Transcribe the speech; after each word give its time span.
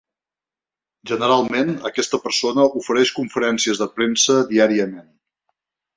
Generalment 1.11 1.69
aquesta 1.91 2.19
persona 2.25 2.65
ofereix 2.81 3.13
conferències 3.21 3.83
de 3.83 3.89
premsa 4.01 4.39
diàriament. 4.55 5.07